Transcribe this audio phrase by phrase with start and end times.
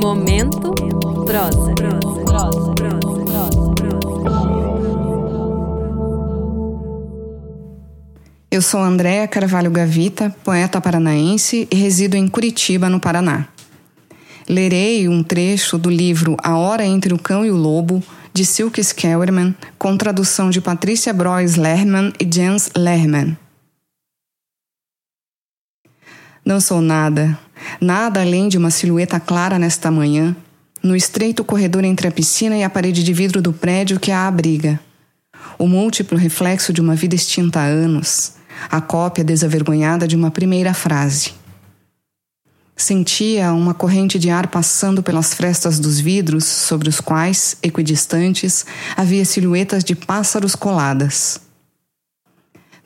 [0.00, 0.72] Momento
[1.24, 1.74] prosa.
[8.50, 13.48] Eu sou Andréa Carvalho Gavita, poeta paranaense e resido em Curitiba, no Paraná.
[14.48, 18.02] Lerei um trecho do livro A Hora entre o Cão e o Lobo,
[18.32, 23.36] de Silke Skellerman, com tradução de Patrícia Brois Lerman e Jens Lerman.
[26.44, 27.36] Não sou nada,
[27.80, 30.34] nada além de uma silhueta clara nesta manhã,
[30.82, 34.26] no estreito corredor entre a piscina e a parede de vidro do prédio que a
[34.26, 34.78] abriga.
[35.58, 38.34] O múltiplo reflexo de uma vida extinta há anos,
[38.70, 41.32] a cópia desavergonhada de uma primeira frase.
[42.76, 49.24] Sentia uma corrente de ar passando pelas frestas dos vidros, sobre os quais, equidistantes, havia
[49.24, 51.45] silhuetas de pássaros coladas.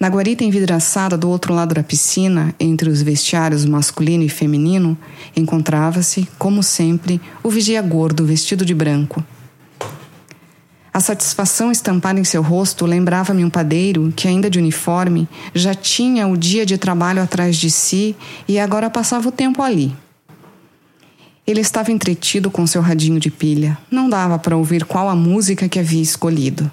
[0.00, 4.96] Na guarita envidraçada do outro lado da piscina, entre os vestiários masculino e feminino,
[5.36, 9.22] encontrava-se, como sempre, o vigia gordo vestido de branco.
[10.90, 16.26] A satisfação estampada em seu rosto lembrava-me um padeiro que, ainda de uniforme, já tinha
[16.26, 18.16] o dia de trabalho atrás de si
[18.48, 19.94] e agora passava o tempo ali.
[21.46, 23.76] Ele estava entretido com seu radinho de pilha.
[23.90, 26.72] Não dava para ouvir qual a música que havia escolhido.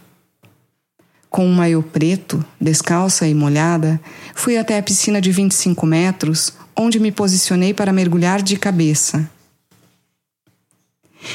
[1.37, 4.01] Com um maiô preto, descalça e molhada,
[4.33, 9.29] fui até a piscina de 25 metros, onde me posicionei para mergulhar de cabeça.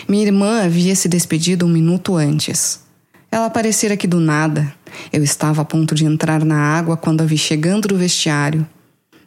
[0.09, 2.81] Minha irmã havia se despedido um minuto antes.
[3.31, 4.75] Ela aparecera aqui do nada.
[5.13, 8.67] Eu estava a ponto de entrar na água quando a vi chegando do vestiário.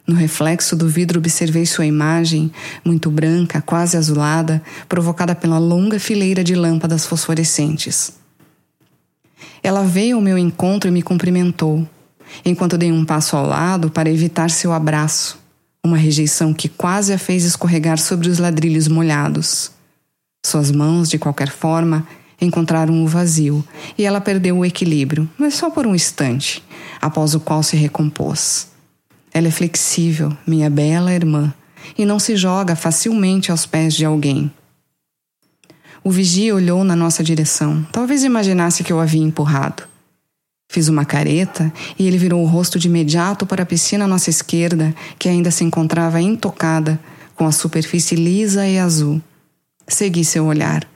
[0.06, 2.52] No reflexo do vidro observei sua imagem,
[2.84, 8.25] muito branca, quase azulada, provocada pela longa fileira de lâmpadas fosforescentes.
[9.66, 11.84] Ela veio ao meu encontro e me cumprimentou,
[12.44, 15.40] enquanto dei um passo ao lado para evitar seu abraço,
[15.84, 19.72] uma rejeição que quase a fez escorregar sobre os ladrilhos molhados.
[20.46, 22.06] Suas mãos, de qualquer forma,
[22.40, 23.64] encontraram o vazio
[23.98, 26.62] e ela perdeu o equilíbrio, mas só por um instante,
[27.02, 28.68] após o qual se recompôs.
[29.34, 31.52] Ela é flexível, minha bela irmã,
[31.98, 34.48] e não se joga facilmente aos pés de alguém.
[36.06, 37.84] O vigia olhou na nossa direção.
[37.90, 39.82] Talvez imaginasse que eu havia empurrado.
[40.70, 44.30] Fiz uma careta e ele virou o rosto de imediato para a piscina à nossa
[44.30, 47.00] esquerda, que ainda se encontrava intocada,
[47.34, 49.20] com a superfície lisa e azul.
[49.88, 50.88] Segui seu olhar.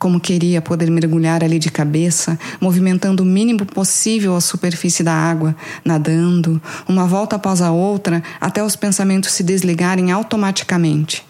[0.00, 5.54] Como queria poder mergulhar ali de cabeça, movimentando o mínimo possível a superfície da água,
[5.84, 11.24] nadando, uma volta após a outra, até os pensamentos se desligarem automaticamente.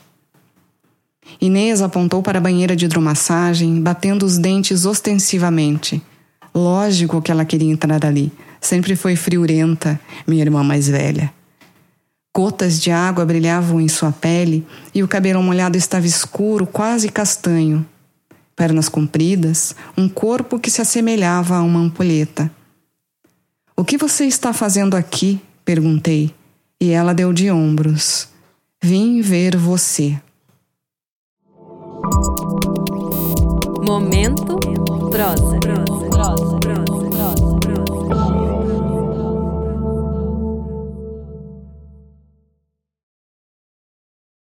[1.40, 6.02] Inês apontou para a banheira de hidromassagem, batendo os dentes ostensivamente.
[6.54, 8.32] Lógico que ela queria entrar ali.
[8.60, 11.32] Sempre foi friorenta, minha irmã mais velha.
[12.34, 17.86] Gotas de água brilhavam em sua pele e o cabelo molhado estava escuro, quase castanho.
[18.54, 22.50] Pernas compridas, um corpo que se assemelhava a uma ampulheta.
[23.76, 25.40] O que você está fazendo aqui?
[25.64, 26.34] perguntei,
[26.80, 28.28] e ela deu de ombros.
[28.82, 30.18] Vim ver você.
[33.86, 34.58] Momento
[35.10, 35.58] prosa.
[36.10, 36.55] prosa.